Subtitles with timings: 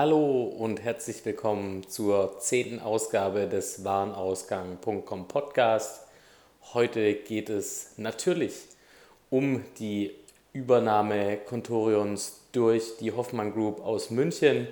[0.00, 6.06] Hallo und herzlich willkommen zur zehnten Ausgabe des Warenausgang.com Podcast.
[6.72, 8.54] Heute geht es natürlich
[9.28, 10.14] um die
[10.52, 14.68] Übernahme Contorions durch die Hoffmann Group aus München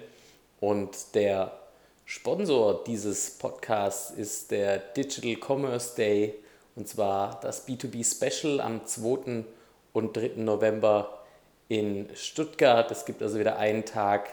[0.61, 1.59] und der
[2.05, 6.37] Sponsor dieses Podcasts ist der Digital Commerce Day
[6.77, 9.45] und zwar das B2B Special am 2.
[9.93, 10.35] und 3.
[10.37, 11.19] November
[11.67, 12.89] in Stuttgart.
[12.93, 14.31] Es gibt also wieder einen Tag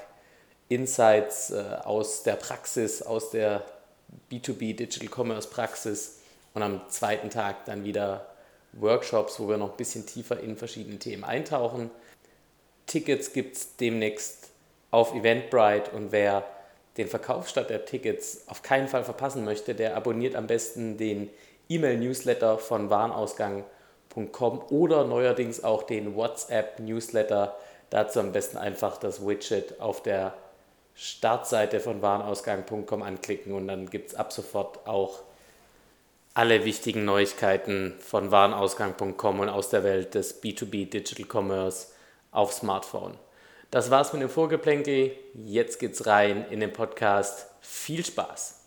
[0.73, 3.63] Insights äh, aus der Praxis, aus der
[4.31, 6.19] B2B Digital Commerce Praxis
[6.53, 8.27] und am zweiten Tag dann wieder
[8.73, 11.89] Workshops, wo wir noch ein bisschen tiefer in verschiedene Themen eintauchen.
[12.85, 14.49] Tickets gibt es demnächst
[14.91, 16.43] auf Eventbrite und wer
[16.97, 21.29] den Verkauf statt der Tickets auf keinen Fall verpassen möchte, der abonniert am besten den
[21.69, 27.55] E-Mail-Newsletter von Warenausgang.com oder neuerdings auch den WhatsApp-Newsletter.
[27.89, 30.33] Dazu am besten einfach das Widget auf der
[30.95, 35.23] Startseite von Warenausgang.com anklicken und dann gibt es ab sofort auch
[36.33, 41.87] alle wichtigen Neuigkeiten von Warenausgang.com und aus der Welt des B2B Digital Commerce
[42.31, 43.17] auf Smartphone.
[43.69, 45.11] Das war's mit dem Vorgeplänkel.
[45.33, 47.47] Jetzt geht's rein in den Podcast.
[47.61, 48.62] Viel Spaß!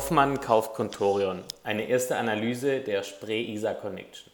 [0.00, 1.44] Hoffmann kauft Contorion.
[1.62, 4.32] Eine erste Analyse der Spree-Isar Connection.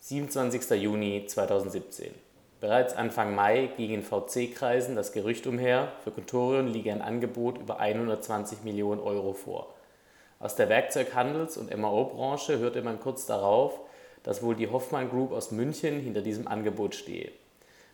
[0.00, 0.70] 27.
[0.70, 2.12] Juni 2017.
[2.60, 7.78] Bereits Anfang Mai ging in VC-Kreisen das Gerücht umher, für Contorion liege ein Angebot über
[7.78, 9.72] 120 Millionen Euro vor.
[10.40, 13.78] Aus der Werkzeughandels- und MAO-Branche hörte man kurz darauf,
[14.24, 17.30] dass wohl die Hoffmann Group aus München hinter diesem Angebot stehe.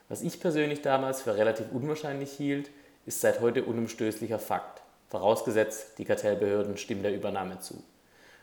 [0.09, 2.71] Was ich persönlich damals für relativ unwahrscheinlich hielt,
[3.05, 4.81] ist seit heute unumstößlicher Fakt
[5.15, 7.85] vorausgesetzt die Kartellbehörden stimmen der Übernahme zu.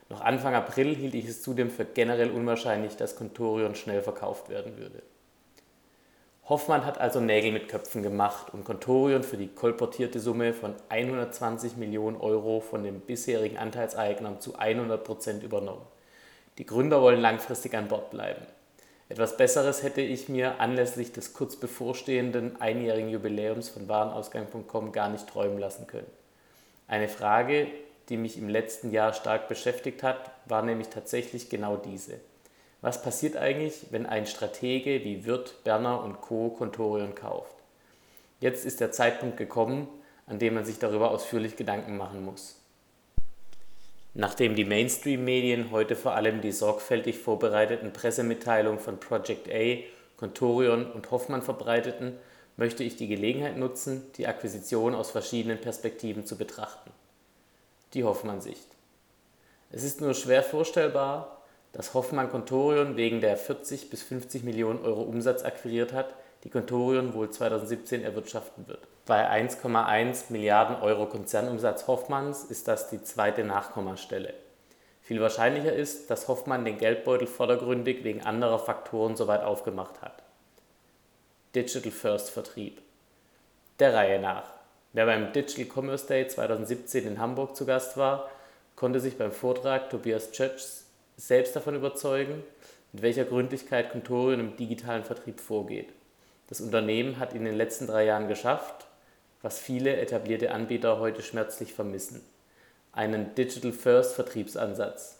[0.07, 4.77] Noch Anfang April hielt ich es zudem für generell unwahrscheinlich, dass Contorion schnell verkauft werden
[4.77, 5.01] würde.
[6.47, 11.75] Hoffmann hat also Nägel mit Köpfen gemacht und Contorion für die kolportierte Summe von 120
[11.75, 15.85] Millionen Euro von den bisherigen Anteilseignern zu 100 Prozent übernommen.
[16.57, 18.45] Die Gründer wollen langfristig an Bord bleiben.
[19.09, 25.27] Etwas Besseres hätte ich mir anlässlich des kurz bevorstehenden einjährigen Jubiläums von Warenausgang.com gar nicht
[25.27, 26.07] träumen lassen können.
[26.91, 27.67] Eine Frage,
[28.09, 32.19] die mich im letzten Jahr stark beschäftigt hat, war nämlich tatsächlich genau diese.
[32.81, 36.49] Was passiert eigentlich, wenn ein Stratege wie Wirth, Berner und Co.
[36.49, 37.55] Contorion kauft?
[38.41, 39.87] Jetzt ist der Zeitpunkt gekommen,
[40.27, 42.59] an dem man sich darüber ausführlich Gedanken machen muss.
[44.13, 49.77] Nachdem die Mainstream-Medien heute vor allem die sorgfältig vorbereiteten Pressemitteilungen von Project A,
[50.17, 52.17] Contorion und Hoffmann verbreiteten,
[52.57, 56.91] möchte ich die Gelegenheit nutzen, die Akquisition aus verschiedenen Perspektiven zu betrachten.
[57.93, 58.67] Die Hoffmann-Sicht.
[59.71, 61.41] Es ist nur schwer vorstellbar,
[61.71, 66.13] dass Hoffmann Contorion wegen der 40 bis 50 Millionen Euro Umsatz akquiriert hat,
[66.43, 68.87] die Contorion wohl 2017 erwirtschaften wird.
[69.05, 74.33] Bei 1,1 Milliarden Euro Konzernumsatz Hoffmanns ist das die zweite Nachkommastelle.
[75.01, 80.23] Viel wahrscheinlicher ist, dass Hoffmann den Geldbeutel vordergründig wegen anderer Faktoren soweit aufgemacht hat.
[81.53, 82.81] Digital First Vertrieb.
[83.79, 84.45] Der Reihe nach.
[84.93, 88.31] Wer beim Digital Commerce Day 2017 in Hamburg zu Gast war,
[88.77, 90.63] konnte sich beim Vortrag Tobias Tschötsch
[91.17, 92.41] selbst davon überzeugen,
[92.93, 95.89] mit welcher Gründlichkeit Contorion im digitalen Vertrieb vorgeht.
[96.47, 98.87] Das Unternehmen hat in den letzten drei Jahren geschafft,
[99.41, 102.21] was viele etablierte Anbieter heute schmerzlich vermissen.
[102.93, 105.19] Einen Digital First Vertriebsansatz.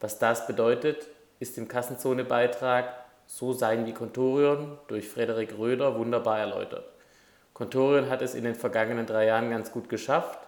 [0.00, 1.06] Was das bedeutet,
[1.38, 6.84] ist im Kassenzone-Beitrag so seien wie Contorion durch Frederik Röder wunderbar erläutert.
[7.54, 10.38] Contorion hat es in den vergangenen drei Jahren ganz gut geschafft,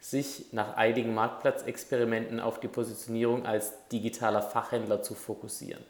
[0.00, 5.84] sich nach einigen Marktplatzexperimenten auf die Positionierung als digitaler Fachhändler zu fokussieren.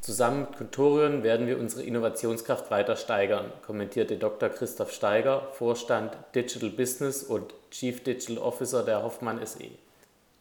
[0.00, 4.50] Zusammen mit Contorion werden wir unsere Innovationskraft weiter steigern, kommentierte Dr.
[4.50, 9.70] Christoph Steiger, Vorstand Digital Business und Chief Digital Officer der Hoffmann SE.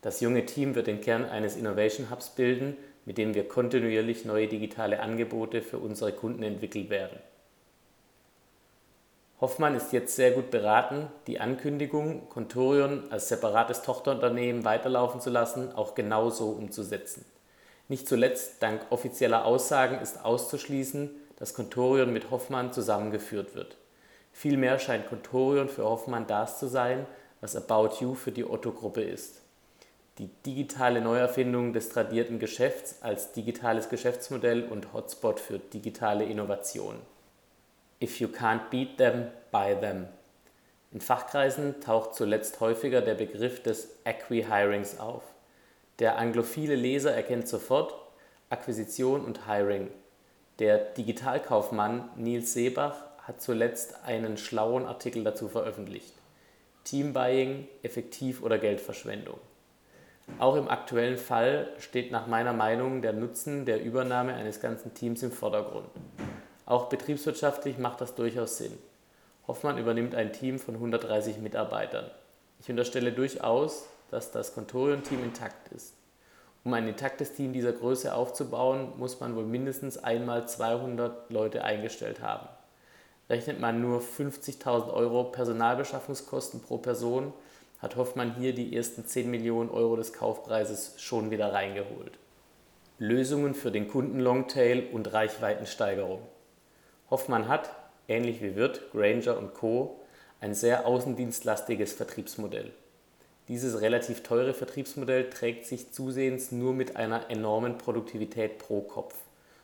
[0.02, 4.48] Das junge Team wird den Kern eines Innovation Hubs bilden, mit dem wir kontinuierlich neue
[4.48, 7.20] digitale Angebote für unsere Kunden entwickeln werden.
[9.42, 15.74] Hoffmann ist jetzt sehr gut beraten, die Ankündigung, Contorion als separates Tochterunternehmen weiterlaufen zu lassen,
[15.76, 17.26] auch genauso umzusetzen.
[17.90, 23.76] Nicht zuletzt dank offizieller Aussagen ist auszuschließen, dass Contorion mit Hoffmann zusammengeführt wird.
[24.32, 27.06] Vielmehr scheint Contorion für Hoffmann das zu sein,
[27.42, 29.43] was About You für die Otto-Gruppe ist
[30.20, 36.96] die digitale Neuerfindung des tradierten Geschäfts als digitales Geschäftsmodell und Hotspot für digitale Innovation.
[38.02, 40.08] If you can't beat them, buy them.
[40.92, 45.24] In Fachkreisen taucht zuletzt häufiger der Begriff des Acqui-Hirings auf.
[45.98, 47.96] Der anglophile Leser erkennt sofort
[48.50, 49.90] Akquisition und Hiring.
[50.60, 56.14] Der Digitalkaufmann Nils Seebach hat zuletzt einen schlauen Artikel dazu veröffentlicht.
[56.84, 59.40] Teambuying, Effektiv- oder Geldverschwendung.
[60.40, 65.22] Auch im aktuellen Fall steht nach meiner Meinung der Nutzen der Übernahme eines ganzen Teams
[65.24, 65.88] im Vordergrund.
[66.66, 68.78] Auch betriebswirtschaftlich macht das durchaus Sinn.
[69.48, 72.10] Hoffmann übernimmt ein Team von 130 Mitarbeitern.
[72.62, 75.94] Ich unterstelle durchaus, dass das Contorion-Team intakt ist.
[76.64, 82.22] Um ein intaktes Team dieser Größe aufzubauen, muss man wohl mindestens einmal 200 Leute eingestellt
[82.22, 82.48] haben.
[83.30, 87.34] Rechnet man nur 50.000 Euro Personalbeschaffungskosten pro Person,
[87.84, 92.18] hat Hoffmann hier die ersten 10 Millionen Euro des Kaufpreises schon wieder reingeholt.
[92.98, 96.22] Lösungen für den Kunden Longtail und Reichweitensteigerung.
[97.12, 97.76] Hoffmann hat,
[98.08, 100.00] ähnlich wie Wirt, Granger und Co.,
[100.40, 102.72] ein sehr außendienstlastiges Vertriebsmodell.
[103.50, 109.16] Dieses relativ teure Vertriebsmodell trägt sich zusehends nur mit einer enormen Produktivität pro Kopf.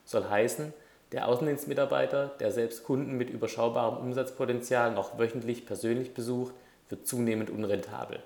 [0.04, 0.74] Soll heißen,
[1.14, 6.54] der Außendienstmitarbeiter, der selbst Kunden mit überschaubarem Umsatzpotenzial noch wöchentlich persönlich besucht,
[6.90, 8.20] wird zunehmend unrentabel.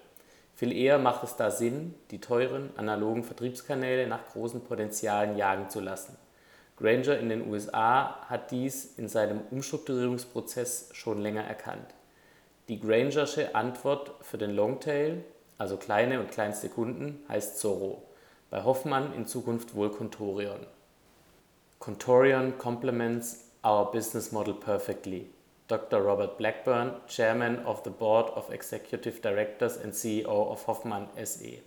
[0.55, 5.79] Viel eher macht es da Sinn, die teuren analogen Vertriebskanäle nach großen Potenzialen jagen zu
[5.79, 6.15] lassen.
[6.77, 11.93] Granger in den USA hat dies in seinem Umstrukturierungsprozess schon länger erkannt.
[12.67, 15.23] Die Grangersche Antwort für den Longtail,
[15.57, 18.03] also kleine und kleinste Kunden, heißt Zorro.
[18.49, 20.65] Bei Hoffmann in Zukunft wohl Contorion.
[21.79, 25.29] Contorion complements our business model perfectly.
[25.73, 26.01] Dr.
[26.01, 31.63] Robert Blackburn, Chairman of the Board of Executive Directors and CEO of Hoffmann SE.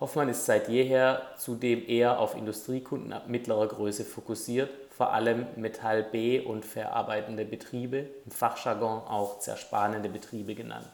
[0.00, 6.02] Hoffmann ist seit jeher zudem eher auf Industriekunden ab mittlerer Größe fokussiert, vor allem Metall
[6.02, 10.90] B und verarbeitende Betriebe, im Fachjargon auch zerspanende Betriebe genannt.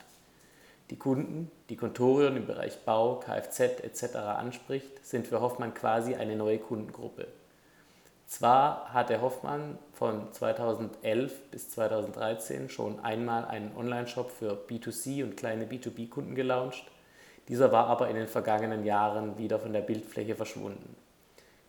[0.90, 4.16] Die Kunden, die Contorion im Bereich Bau, Kfz etc.
[4.16, 7.26] anspricht, sind für Hoffmann quasi eine neue Kundengruppe.
[8.30, 15.64] Zwar hatte Hoffmann von 2011 bis 2013 schon einmal einen Online-Shop für B2C und kleine
[15.66, 16.84] B2B-Kunden gelauncht,
[17.48, 20.94] dieser war aber in den vergangenen Jahren wieder von der Bildfläche verschwunden.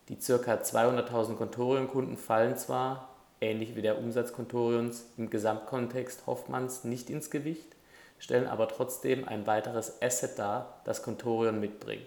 [0.07, 0.53] Die ca.
[0.53, 3.09] 200.000 Contorion-Kunden fallen zwar,
[3.41, 7.75] ähnlich wie der Umsatz Contorions, im Gesamtkontext Hoffmanns nicht ins Gewicht,
[8.19, 12.05] stellen aber trotzdem ein weiteres Asset dar, das Contorion mitbringt.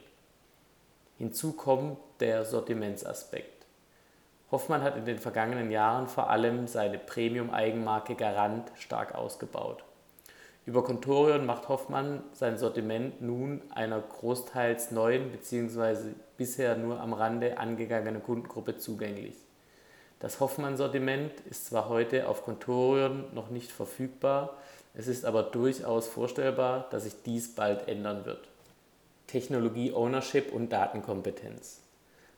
[1.18, 3.53] Hinzu kommt der Sortimentsaspekt.
[4.54, 9.82] Hoffmann hat in den vergangenen Jahren vor allem seine Premium-Eigenmarke Garant stark ausgebaut.
[10.64, 16.12] Über Contorion macht Hoffmann sein Sortiment nun einer großteils neuen bzw.
[16.36, 19.34] bisher nur am Rande angegangenen Kundengruppe zugänglich.
[20.20, 24.56] Das Hoffmann-Sortiment ist zwar heute auf Contorion noch nicht verfügbar,
[24.94, 28.46] es ist aber durchaus vorstellbar, dass sich dies bald ändern wird.
[29.26, 31.80] Technologie Ownership und Datenkompetenz.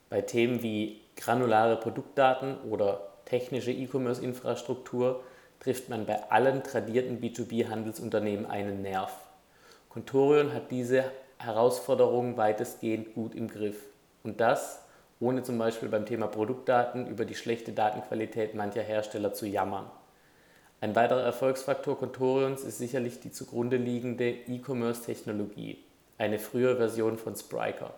[0.08, 5.22] Bei Themen wie granulare Produktdaten oder technische E-Commerce-Infrastruktur
[5.60, 9.12] trifft man bei allen tradierten B2B-Handelsunternehmen einen Nerv.
[9.88, 11.04] Contorion hat diese
[11.38, 13.78] Herausforderungen weitestgehend gut im Griff.
[14.22, 14.82] Und das,
[15.20, 19.90] ohne zum Beispiel beim Thema Produktdaten über die schlechte Datenqualität mancher Hersteller zu jammern.
[20.80, 25.82] Ein weiterer Erfolgsfaktor Contorions ist sicherlich die zugrunde liegende E-Commerce-Technologie,
[26.18, 27.94] eine frühere Version von Spryker.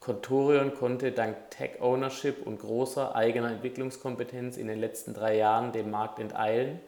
[0.00, 5.90] Contorion konnte dank Tech Ownership und großer eigener Entwicklungskompetenz in den letzten drei Jahren dem
[5.90, 6.80] Markt enteilen,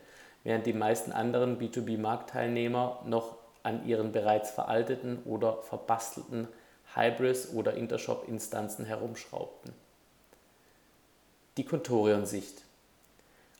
[0.44, 6.48] während die meisten anderen B2B-Marktteilnehmer noch an ihren bereits veralteten oder verbastelten
[6.94, 9.72] Hybris- oder Intershop-Instanzen herumschraubten.
[11.56, 12.62] Die Contorion-Sicht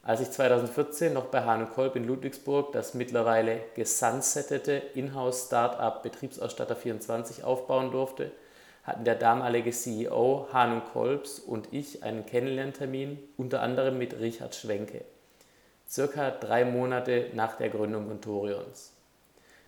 [0.02, 7.90] Als ich 2014 noch bei Hahn Kolb in Ludwigsburg das mittlerweile gesunsettete Inhouse-Startup Betriebsausstatter24 aufbauen
[7.90, 8.30] durfte,
[8.84, 15.04] hatten der damalige CEO Hanun Kolbs und ich einen Kennenlerntermin, unter anderem mit Richard Schwenke,
[15.88, 18.92] circa drei Monate nach der Gründung Contorions.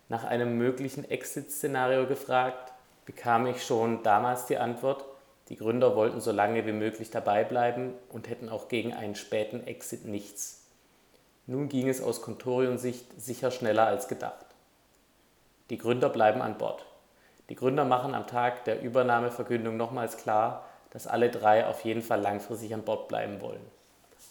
[0.08, 2.72] Nach einem möglichen Exit-Szenario gefragt,
[3.06, 5.04] bekam ich schon damals die Antwort,
[5.48, 9.66] die Gründer wollten so lange wie möglich dabei bleiben und hätten auch gegen einen späten
[9.66, 10.62] Exit nichts.
[11.46, 14.46] Nun ging es aus Contorion-Sicht sicher schneller als gedacht.
[15.70, 16.86] Die Gründer bleiben an Bord.
[17.52, 22.22] Die Gründer machen am Tag der Übernahmeverkündung nochmals klar, dass alle drei auf jeden Fall
[22.22, 23.60] langfristig an Bord bleiben wollen.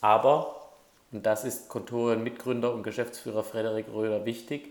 [0.02, 0.56] Aber,
[1.12, 4.70] und das ist Kontoren Mitgründer und Geschäftsführer Frederik Röder wichtig,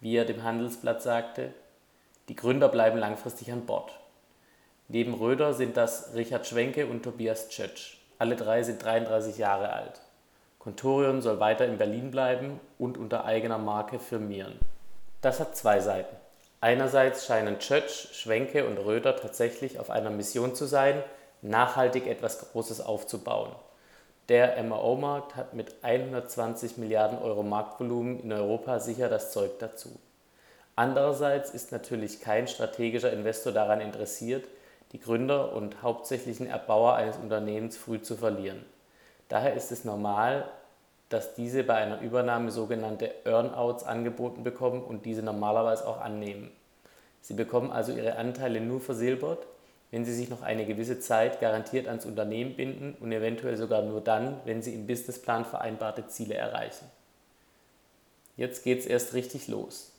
[0.00, 1.54] wie er dem Handelsblatt sagte,
[2.28, 3.96] die Gründer bleiben langfristig an Bord.
[4.88, 7.98] Neben Röder sind das Richard Schwenke und Tobias Tschötsch.
[8.18, 10.00] Alle drei sind 33 Jahre alt.
[10.58, 14.58] Contorion soll weiter in Berlin bleiben und unter eigener Marke firmieren.
[15.20, 16.16] Das hat zwei Seiten.
[16.66, 21.00] Einerseits scheinen Tschötsch, Schwenke und Röder tatsächlich auf einer Mission zu sein,
[21.40, 23.52] nachhaltig etwas Großes aufzubauen.
[24.28, 29.90] Der MRO-Markt hat mit 120 Milliarden Euro Marktvolumen in Europa sicher das Zeug dazu.
[30.74, 34.48] Andererseits ist natürlich kein strategischer Investor daran interessiert,
[34.90, 38.66] die Gründer und hauptsächlichen Erbauer eines Unternehmens früh zu verlieren.
[39.28, 40.48] Daher ist es normal,
[41.08, 46.50] dass diese bei einer Übernahme sogenannte Earnouts angeboten bekommen und diese normalerweise auch annehmen.
[47.20, 49.46] Sie bekommen also ihre Anteile nur versilbert,
[49.90, 54.00] wenn sie sich noch eine gewisse Zeit garantiert ans Unternehmen binden und eventuell sogar nur
[54.00, 56.86] dann, wenn sie im Businessplan vereinbarte Ziele erreichen.
[58.36, 59.92] Jetzt geht es erst richtig los.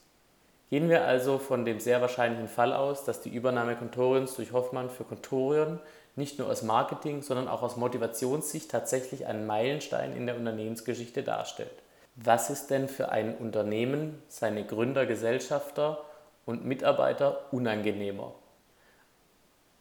[0.69, 4.89] Gehen wir also von dem sehr wahrscheinlichen Fall aus, dass die Übernahme Contorions durch Hoffmann
[4.89, 5.79] für Contorion
[6.17, 11.71] nicht nur aus Marketing, sondern auch aus Motivationssicht tatsächlich einen Meilenstein in der Unternehmensgeschichte darstellt.
[12.15, 16.03] Was ist denn für ein Unternehmen, seine Gründer, Gesellschafter
[16.45, 18.33] und Mitarbeiter unangenehmer?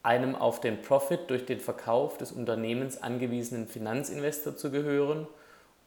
[0.03, 5.27] Einem auf den Profit durch den Verkauf des Unternehmens angewiesenen Finanzinvestor zu gehören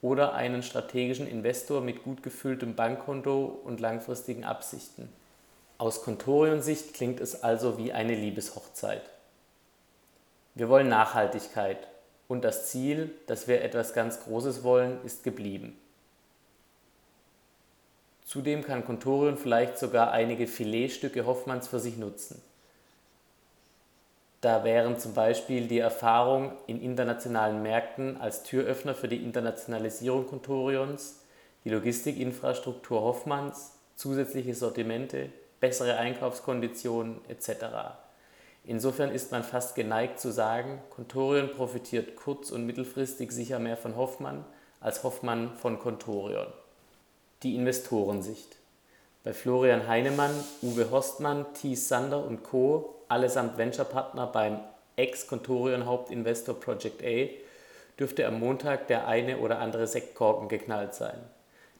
[0.01, 5.13] oder einen strategischen Investor mit gut gefülltem Bankkonto und langfristigen Absichten.
[5.77, 9.03] Aus Contorion-Sicht klingt es also wie eine Liebeshochzeit.
[10.56, 11.88] Wir wollen Nachhaltigkeit
[12.27, 15.77] und das Ziel, dass wir etwas ganz Großes wollen, ist geblieben.
[18.25, 22.41] Zudem kann Contorion vielleicht sogar einige Filetstücke Hoffmanns für sich nutzen.
[24.41, 31.22] Da wären zum Beispiel die Erfahrung in internationalen Märkten als Türöffner für die Internationalisierung Contorions,
[31.65, 35.29] die Logistikinfrastruktur Hoffmanns, zusätzliche Sortimente,
[35.60, 37.50] bessere Einkaufskonditionen etc.
[38.63, 43.96] Insofern ist man fast geneigt zu sagen, Contorion profitiert kurz- und mittelfristig sicher mehr von
[43.96, 44.46] Hoffmann
[44.80, 46.48] als Hoffmann von Contorion.
[47.44, 48.58] Die Investorensicht.
[49.24, 54.60] Bei Florian Heinemann, Uwe Horstmann, Thies Sander und Co allesamt Venture-Partner beim
[54.96, 57.30] Ex-Contorion-Hauptinvestor Project A,
[58.00, 61.18] dürfte am Montag der eine oder andere Sektkorken geknallt sein.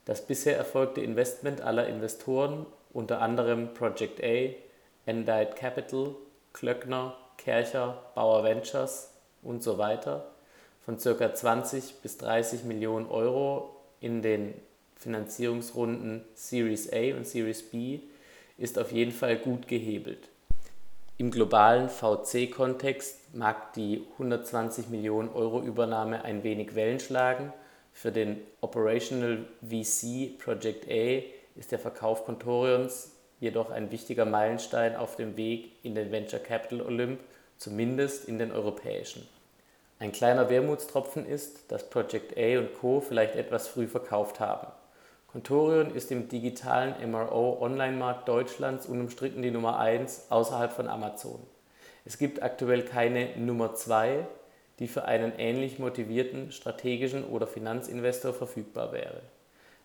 [0.05, 4.53] Das bisher erfolgte Investment aller Investoren, unter anderem Project A,
[5.05, 6.15] Endite Capital,
[6.53, 10.32] Klöckner, Kercher, Bauer Ventures und so weiter,
[10.86, 11.34] von ca.
[11.34, 14.53] 20 bis 30 Millionen Euro in den
[14.98, 18.00] Finanzierungsrunden Series A und Series B
[18.58, 20.27] ist auf jeden Fall gut gehebelt.
[21.18, 27.53] Im globalen VC-Kontext mag die 120 Millionen Euro Übernahme ein wenig Wellen schlagen,
[27.94, 31.22] für den Operational VC Project A
[31.56, 36.81] ist der Verkauf Contorions jedoch ein wichtiger Meilenstein auf dem Weg in den Venture Capital
[36.81, 37.19] Olymp,
[37.58, 39.27] zumindest in den europäischen.
[40.00, 43.01] Ein kleiner Wermutstropfen ist, dass Project A und Co.
[43.01, 44.67] vielleicht etwas früh verkauft haben.
[45.27, 51.39] Contorion ist im digitalen MRO-Online-Markt Deutschlands unumstritten die Nummer 1 außerhalb von Amazon.
[52.05, 54.25] Es gibt aktuell keine Nummer 2,
[54.79, 59.22] die für einen ähnlich motivierten strategischen oder Finanzinvestor verfügbar wäre.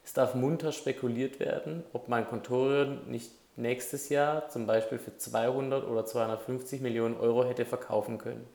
[0.05, 5.87] Es darf munter spekuliert werden, ob man Contorion nicht nächstes Jahr zum Beispiel für 200
[5.87, 8.47] oder 250 Millionen Euro hätte verkaufen können.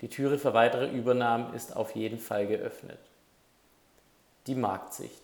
[0.00, 2.98] Die Türe für weitere Übernahmen ist auf jeden Fall geöffnet.
[4.46, 5.22] Die Marktsicht.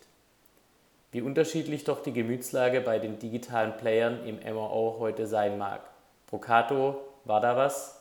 [1.13, 5.81] Wie unterschiedlich doch die Gemütslage bei den digitalen Playern im MRO heute sein mag.
[6.27, 8.01] Brocato, war da was?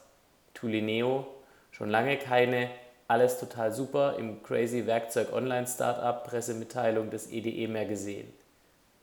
[0.54, 1.25] Tulineo,
[1.72, 2.70] schon lange keine
[3.08, 8.34] alles total super im Crazy Werkzeug Online Startup Pressemitteilung des EDE e mehr gesehen.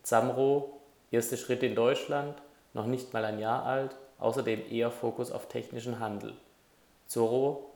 [0.02, 0.81] Zamro,
[1.12, 2.34] erste Schritte in Deutschland,
[2.74, 6.34] noch nicht mal ein Jahr alt, außerdem eher Fokus auf technischen Handel.
[7.06, 7.72] Zorro,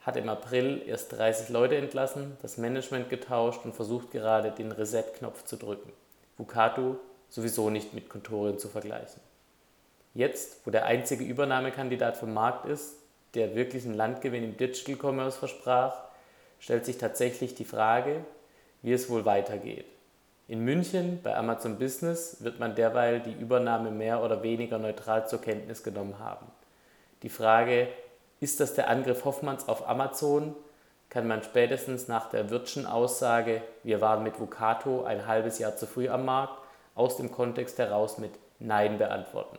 [0.00, 5.44] hat im April erst 30 Leute entlassen, das Management getauscht und versucht gerade den Reset-Knopf
[5.44, 5.92] zu drücken.
[6.36, 6.96] Vukato
[7.28, 9.20] sowieso nicht mit Contorion zu vergleichen.
[10.14, 12.96] Jetzt, wo der einzige Übernahmekandidat vom Markt ist,
[13.34, 16.04] der wirklich einen Landgewinn im Digital Commerce versprach,
[16.58, 18.24] stellt sich tatsächlich die Frage,
[18.82, 19.86] wie es wohl weitergeht.
[20.52, 25.40] In München bei Amazon Business wird man derweil die Übernahme mehr oder weniger neutral zur
[25.40, 26.44] Kenntnis genommen haben.
[27.22, 27.88] Die Frage,
[28.38, 30.54] ist das der Angriff Hoffmanns auf Amazon?
[31.08, 35.86] Kann man spätestens nach der Wirtschen Aussage, wir waren mit Vucato ein halbes Jahr zu
[35.86, 36.58] früh am Markt,
[36.94, 39.56] aus dem Kontext heraus mit Nein beantworten.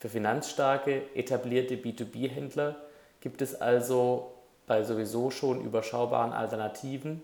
[0.00, 2.76] Für finanzstarke, etablierte B2B-Händler
[3.20, 4.32] gibt es also
[4.66, 7.20] bei sowieso schon überschaubaren Alternativen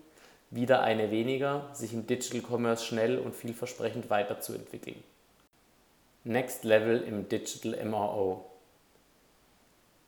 [0.51, 5.01] wieder eine weniger, sich im Digital Commerce schnell und vielversprechend weiterzuentwickeln.
[6.23, 8.45] Next Level im Digital MRO.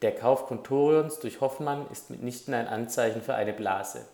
[0.02, 4.06] Der Kauf Contorions durch Hoffmann ist mitnichten ein Anzeichen für eine Blase.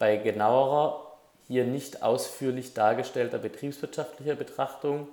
[0.00, 1.06] Bei genauerer,
[1.46, 5.08] hier nicht ausführlich dargestellter betriebswirtschaftlicher Betrachtung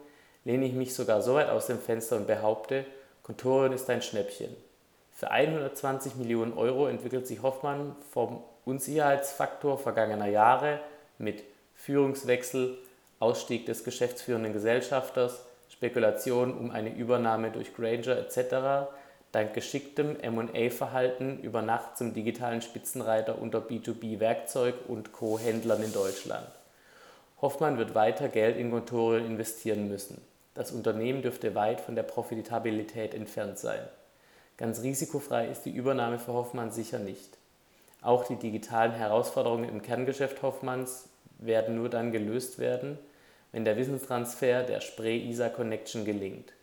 [0.46, 2.86] lehne ich mich sogar so weit aus dem Fenster und behaupte,
[3.22, 4.56] Contorion ist ein Schnäppchen.
[5.14, 10.82] Für 120 Millionen Euro entwickelt sich Hoffmann vom Unsicherheitsfaktor vergangener Jahre
[11.18, 11.44] mit
[11.74, 12.78] Führungswechsel,
[13.20, 18.90] Ausstieg des geschäftsführenden Gesellschafters, Spekulationen um eine Übernahme durch Granger etc.
[19.32, 26.50] dank geschicktem M&A-Verhalten über Nacht zum digitalen Spitzenreiter unter B2B-Werkzeug und Co-Händlern in Deutschland.
[27.42, 30.20] Hoffmann wird weiter Geld in Contorion investieren müssen.
[30.56, 33.80] Das Unternehmen dürfte weit von der Profitabilität entfernt sein.
[34.58, 37.38] Ganz risikofrei ist die Übernahme für Hoffmann sicher nicht.
[38.01, 42.98] Auch die digitalen Herausforderungen im Kerngeschäft Hoffmanns werden nur dann gelöst werden,
[43.51, 46.54] wenn der Wissenstransfer der Spree-ISA-Connection gelingt.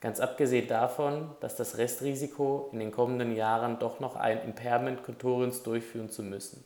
[0.00, 5.62] Ganz abgesehen davon, dass das Restrisiko, in den kommenden Jahren doch noch ein Impairment Contorions
[5.62, 6.64] durchführen zu müssen.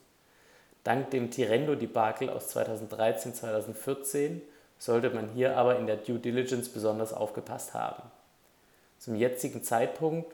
[0.85, 4.41] Dank dem Tirendo-Debakel aus 2013-2014
[4.79, 8.03] sollte man hier aber in der Due Diligence besonders aufgepasst haben.
[8.99, 10.33] Zum jetzigen Zeitpunkt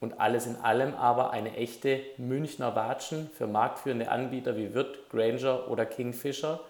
[0.00, 5.68] und alles in allem aber eine echte Münchner Watschen für marktführende Anbieter wie Wirt, Granger
[5.68, 6.60] oder Kingfisher,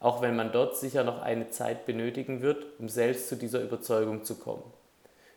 [0.00, 4.24] auch wenn man dort sicher noch eine Zeit benötigen wird, um selbst zu dieser Überzeugung
[4.24, 4.62] zu kommen.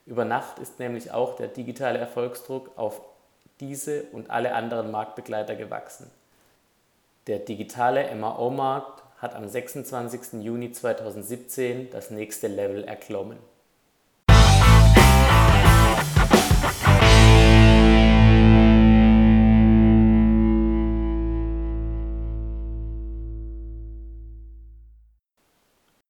[0.06, 3.02] Über Nacht ist nämlich auch der digitale Erfolgsdruck auf
[3.60, 6.10] diese und alle anderen Marktbegleiter gewachsen.
[7.28, 10.42] Der digitale MAO-Markt hat am 26.
[10.42, 13.38] Juni 2017 das nächste Level erklommen